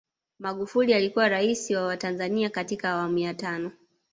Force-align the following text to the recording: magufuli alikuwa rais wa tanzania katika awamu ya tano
magufuli 0.39 0.93
alikuwa 0.93 1.29
rais 1.29 1.71
wa 1.71 1.97
tanzania 1.97 2.49
katika 2.49 2.89
awamu 2.89 3.17
ya 3.17 3.33
tano 3.33 3.71